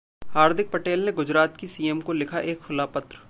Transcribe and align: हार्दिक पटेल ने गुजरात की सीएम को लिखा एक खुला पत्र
हार्दिक 0.31 0.71
पटेल 0.71 1.05
ने 1.05 1.11
गुजरात 1.11 1.57
की 1.57 1.67
सीएम 1.67 2.01
को 2.01 2.13
लिखा 2.13 2.39
एक 2.41 2.61
खुला 2.61 2.85
पत्र 2.87 3.15